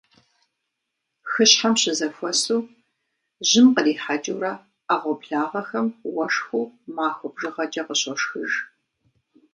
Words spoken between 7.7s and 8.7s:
къыщошхыж.